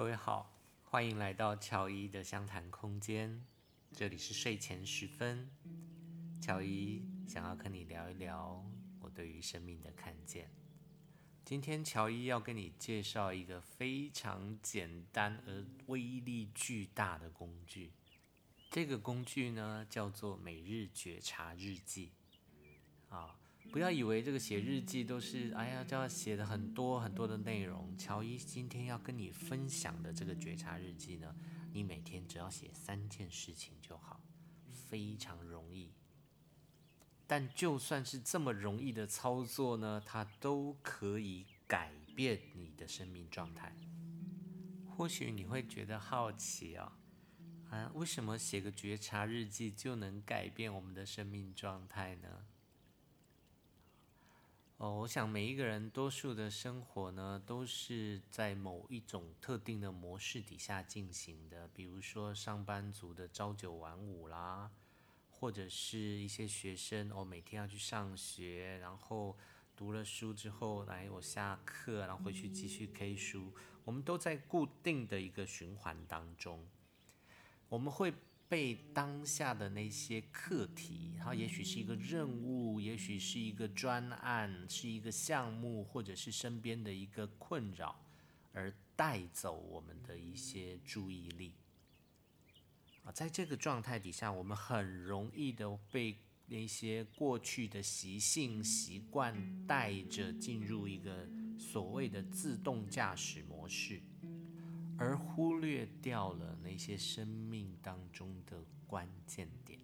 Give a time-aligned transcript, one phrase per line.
[0.00, 0.50] 各位好，
[0.82, 3.44] 欢迎来到乔伊的相谈空间。
[3.92, 5.50] 这里是睡前时分，
[6.40, 8.64] 乔伊想要跟你聊一聊
[8.98, 10.50] 我对于生命的看见。
[11.44, 17.92] 今天乔伊要跟你介绍一个非常简单而威力巨大的工具。
[18.70, 22.12] 这个工具呢，叫做每日觉察日记。
[23.10, 23.39] 啊。
[23.70, 27.96] 不要以为这个写日记都是哎呀，就要写的很多很多的内容。
[27.96, 31.34] 乔伊今天要跟你分享的这个觉察日记呢，
[31.72, 34.20] 你每天只要写三件事情就好，
[34.72, 35.92] 非常容易。
[37.28, 43.72] 但就算是这么容易的操作呢，它都可以改变你的生命状态。
[44.88, 46.98] 或许你会觉得好奇啊，
[47.70, 52.44] 啊，为什么写个觉察日记就能改变我们的生命状态呢？
[54.80, 61.68] 哦，我想每一个人多数的生活呢，都是在某一种特定的模式底下进行的。
[61.68, 64.70] 比如说上班族的朝九晚五啦，
[65.28, 69.36] 或者是一些学生哦，每天要去上学，然后
[69.76, 73.52] 读了书之后来我下课，然后回去继续 K 书。
[73.84, 76.66] 我们都在固定的一个循环当中，
[77.68, 78.14] 我们会。
[78.50, 88.04] 被当下的那些课题，它也许是一个任务，也许是一个专案，是一个项目，或者是身边的一个困扰，
[88.52, 91.54] 而带走我们的一些注意力。
[93.04, 101.24] 啊，在这个状态底下，我们很容易的被那些过去的习性、习惯带着进入一个
[101.56, 104.02] 所谓的自动驾驶模式。
[105.00, 109.80] 而忽略掉了那些生命当中的关键点。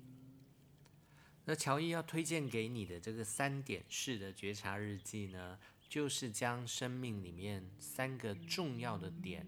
[1.47, 5.59] 那乔伊要推荐给你的这个三点式的觉察日记呢，
[5.89, 9.47] 就是将生命里面三个重要的点，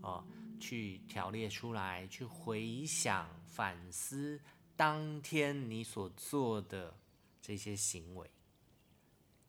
[0.00, 0.24] 哦，
[0.60, 4.40] 去条列出来，去回想、反思
[4.76, 6.94] 当天你所做的
[7.42, 8.30] 这些行为。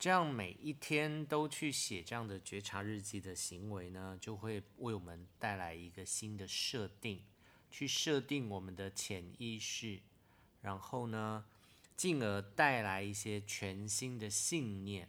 [0.02, 7.22] 这样每一天都去写这样的觉察日记的行为呢，就会为我们带来一个新的设定，
[7.70, 10.00] 去设定我们的潜意识，
[10.64, 11.46] 然后呢，
[11.96, 15.08] 进而带来一些全新的信念。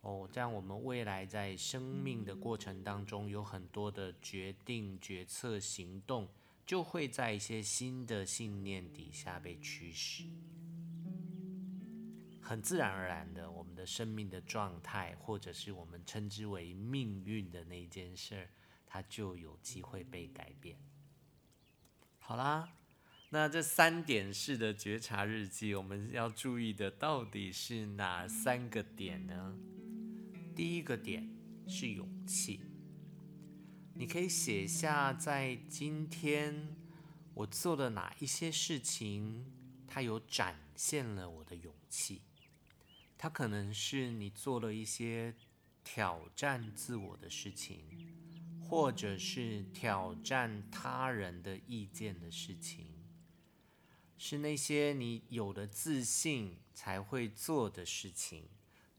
[0.00, 6.26] 哦，这样我们未来在生命的过程当中，有很多的决定、决策、行动，
[6.64, 10.24] 就会在一些新的信念底下被驱使。
[12.52, 18.50] 很自然而然的，我们的生命的状态，或者是我们称之为命运的那件事儿，
[18.86, 20.76] 它就有机会被改变。
[22.18, 22.68] 好啦，
[23.30, 29.56] 那这三点式的觉察日记，我们要注意的到底是哪三个点呢？
[30.54, 31.26] 第一个点
[31.66, 32.60] 是勇气，
[33.94, 36.76] 你可以写下在今天
[37.32, 39.50] 我做的哪一些事情，
[39.88, 42.20] 它有展现了我的勇气。
[43.22, 45.32] 它可能是你做了一些
[45.84, 47.84] 挑战自我的事情，
[48.60, 52.88] 或者是挑战他人的意见的事情，
[54.18, 58.48] 是那些你有了自信才会做的事情。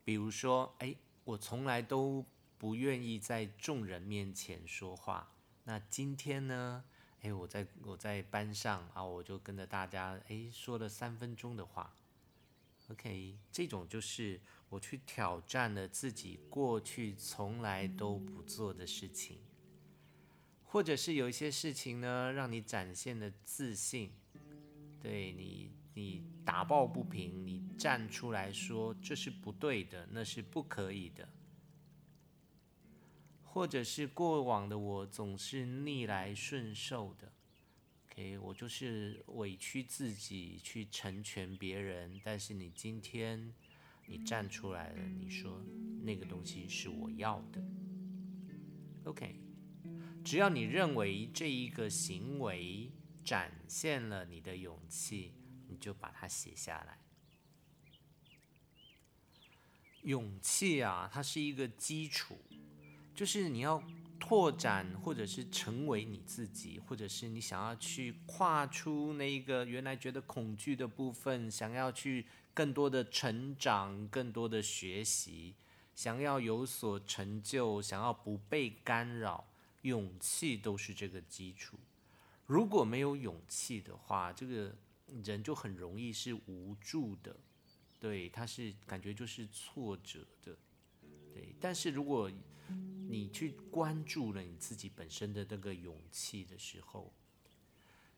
[0.05, 0.95] 比如说，哎，
[1.25, 2.25] 我从来都
[2.57, 5.33] 不愿意在众人面前说话，
[5.65, 6.85] 那今天呢？
[7.23, 11.93] 哎，我在我在班上啊，我就跟着大家哎说了三分钟的话。
[12.93, 14.39] OK，这种就是
[14.69, 19.39] 我去挑战了自己过去从来都不做的事情，
[20.63, 24.11] 或者是有一些事情呢，让你展现的自信，
[25.01, 31.27] 对你，你打抱不平，你站出来说这是不对的，那是不可以的，
[33.43, 37.31] 或者是过往的我总是逆来顺受的。
[38.41, 43.53] 我就是委屈自己去成全别人，但是你今天
[44.05, 45.59] 你站出来了，你说
[46.01, 47.63] 那个东西是我要的。
[49.05, 49.35] OK，
[50.23, 52.91] 只要你认为这一个行为
[53.23, 55.33] 展现了你的勇气，
[55.67, 56.99] 你就把它写下来。
[60.03, 62.37] 勇气啊，它是一个基础，
[63.15, 63.83] 就是你要。
[64.25, 75.53] 拓展，或者是成为你自己，或者是你想要去跨出那一个原来觉得恐惧的部分，想要去更多的成长，更多的学习，
[75.93, 79.45] 想要有所成就，想要不被干扰，
[79.81, 81.77] 勇气都是这个基础。
[82.45, 84.73] 如果没有勇气的话，这个
[85.25, 87.35] 人就很容易是无助的，
[87.99, 90.57] 对，他是感觉就是挫折的，
[91.33, 91.53] 对。
[91.59, 92.31] 但是如果
[93.13, 97.13] 你去关注了你自己本身的那个勇气的时候，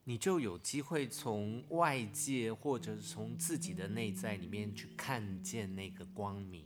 [0.05, 6.65] 你就有机会从外界或者从自己的内在里面去看见那个光明，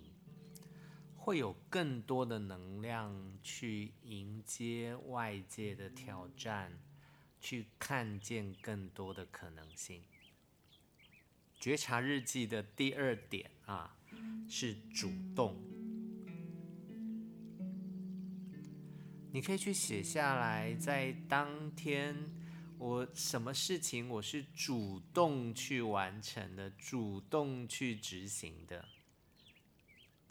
[1.16, 6.80] 会有更多的能量去迎接外界的挑战，
[7.42, 10.04] 去看见更多的可能性。
[11.60, 13.98] 觉察日记的第二点啊，
[14.48, 15.79] 是主动。
[19.32, 22.16] 你可以去写下来，在当天。
[22.80, 28.88] 我什么事情我是主动去完成的，主动去执行的。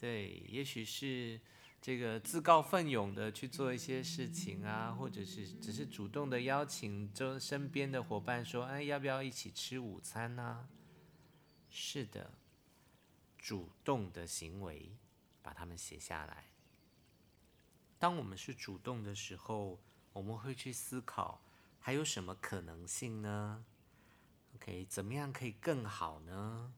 [0.00, 1.38] 对，也许是
[1.82, 10.66] 这个自告奋勇的去做一些事情啊，或者是只是主动的邀请周身边的伙伴说：“哎，要不要一起吃午餐呢？”
[11.68, 12.32] 是的，
[13.36, 14.90] 主动的行为，
[15.42, 16.46] 把它们写下来。
[17.98, 19.78] 当我们是主动的时候，
[20.12, 21.40] 我们会去思考。
[21.80, 23.64] 还有什么可能性呢
[24.56, 26.72] ？OK，怎么样可以更好呢？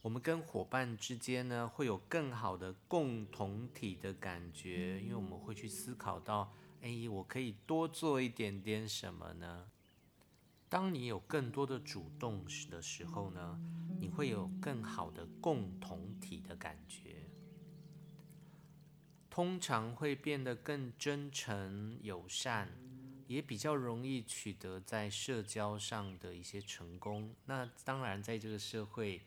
[0.00, 6.52] 我们跟伙伴之间呢，会有更好的共同体的感觉，因为我们会去思考到，
[6.82, 9.70] 哎，我可以多做一点点什么呢？
[10.68, 13.60] 当你有更多的主动的时候呢，
[14.00, 17.21] 你会有更好的共同体的感觉，
[19.34, 22.68] 通常会变得更真诚友善。
[23.28, 27.34] 也比较容易取得在社交上的一些成功。
[27.46, 29.22] 那当然，在这个社会，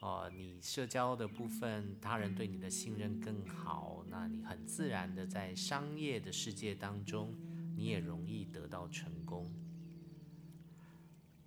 [0.00, 7.36] 呃，你社交的部分，他人对你的信任更好，那你很自然的在商业的世界当中，
[7.76, 9.52] 你也容易得到成功。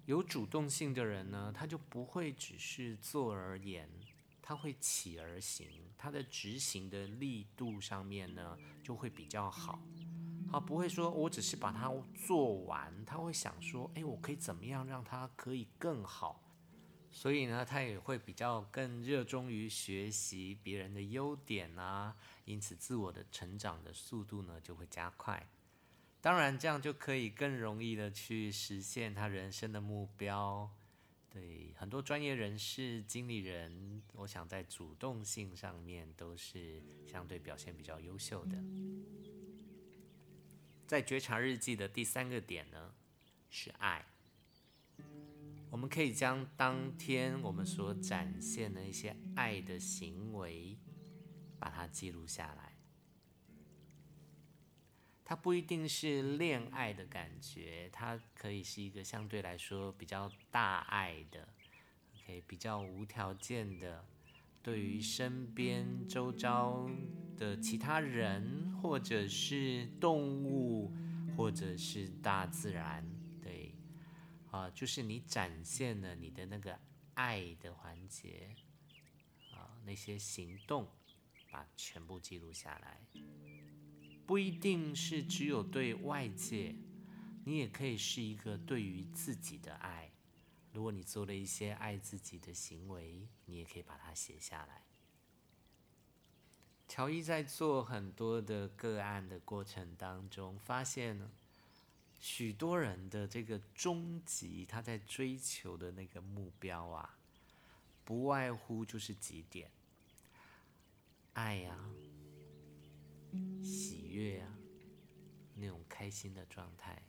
[0.06, 3.90] 有主动性的人呢，他就不会只是做而言，
[4.46, 5.68] 他会起而行，
[5.98, 9.80] 他的执行的力度上面呢，就会比较好。
[10.52, 11.92] 他不会说，我只是把它
[12.28, 16.44] 做完，他会想说，哎，我可以怎么样让它可以更好？
[17.10, 22.16] 所以呢，他也会比较更热衷于学习别人的优点啊，
[22.46, 25.48] 因此自我的成长的速度呢就会加快。
[26.22, 30.70] 当然，这样就可以更容易的去实现他人生的目标。
[31.34, 38.64] 对，很多专业人士、经理人，我想在主动性上面都是相对表现比较优秀的。
[40.86, 42.94] 在觉察日记的第三个点呢，
[43.50, 44.06] 是爱。
[45.72, 50.78] 我们可以将当天我们所展现的一些爱的行为，
[51.58, 52.73] 把它记录下来。
[55.34, 61.50] 它不一定是恋爱的感觉，它可以是一个相对来说比较大爱的
[62.16, 64.06] ，OK，比较无条件的。
[64.62, 66.88] 对于身边周遭
[67.36, 70.94] 的其他人，或者是动物，
[71.36, 73.04] 或者是大自然，
[73.42, 73.74] 对，
[74.52, 76.78] 啊，就是你展现了你的那个
[77.16, 78.56] 爱的环节，
[79.52, 80.88] 啊，那些行动，
[81.50, 83.02] 把全部记录下来。
[84.26, 86.76] 不一定是只有对外界，
[87.44, 90.12] 你也可以是一个对于自己的爱。
[90.72, 94.82] 如果你做了一些爱自己的行为，你也可以把它写下来。
[96.88, 101.30] 乔伊在做很多的个案的过程当中，发现
[102.20, 107.18] 许多人的这个终极，他在追求的那个目标啊，
[108.06, 109.70] 不外乎就是几点：
[111.34, 111.78] 爱呀、
[114.14, 114.58] 悦啊，
[115.56, 117.04] 那种开心的状态，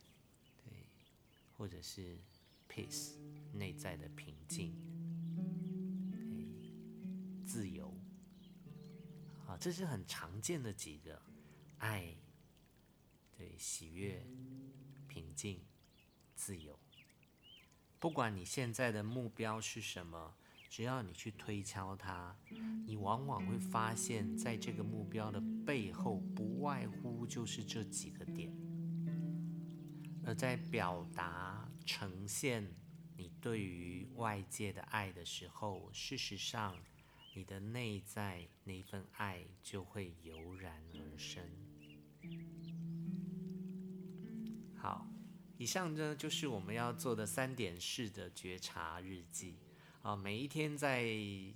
[0.64, 0.86] 对，
[1.56, 2.18] 或者是。
[2.66, 3.12] peace
[3.52, 4.74] 内在的平静，
[7.46, 7.94] 自由，
[9.46, 11.22] 啊，这是很常见的几个
[11.78, 12.16] 爱，
[13.36, 14.26] 对，喜悦、
[15.06, 15.64] 平静、
[16.34, 16.76] 自由。
[18.00, 20.36] 不管你现在的目标是什么，
[20.68, 22.36] 只要你去推敲它，
[22.86, 28.52] 你往往会发现，在这个目标的背后，不外乎就是这几个点，
[30.24, 31.68] 而在表达。
[31.86, 32.74] 呈现
[33.14, 36.74] 你对于外界的爱的时候，事实上，
[37.34, 41.44] 你的内在那份爱就会油然而生。
[44.74, 45.06] 好，
[45.58, 49.58] 以上呢就是我们要做的三点式的觉察日记
[50.04, 50.14] 啊。
[50.14, 51.04] 每一天在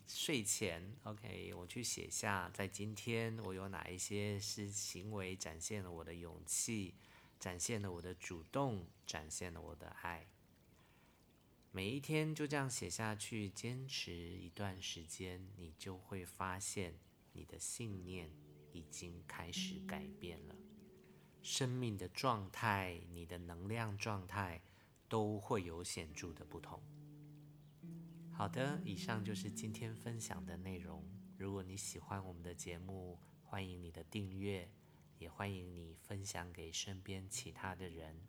[0.08, 6.94] 睡前，OK，我去写下，在今天我有哪一些是行为展现了我的勇气。
[7.38, 10.26] 展现了我的主动，展现了我的爱。
[11.70, 16.98] 每一天就这样写下去，坚持一段时间，你就会发现
[17.34, 18.32] 你的信念
[18.72, 20.56] 已经开始改变了。
[21.40, 24.60] 生命的状态，你的能量状态
[25.08, 26.82] 都会有显著的不同。
[28.38, 31.02] 好的，以上就是今天分享的内容。
[31.36, 34.70] 如果你喜欢我们的节目，欢迎你的订阅，
[35.18, 38.22] 也欢迎你分享给身边其他的人。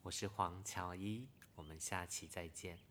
[0.00, 2.89] 我是黄乔一，我们下期再见。